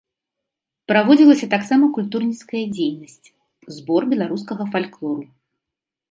[0.91, 3.27] Праводзілася таксама культурніцкая дзейнасць,
[3.75, 5.25] збор беларускага фальклору.